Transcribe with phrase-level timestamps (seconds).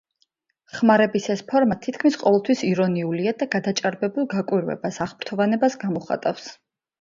[0.77, 6.51] ხმარების ეს ფორმა თითქმის ყოველთვის ირონიულია და გადაჭარბებულ გაკვირვებას, აღფრთოვანებას გამოხატავს.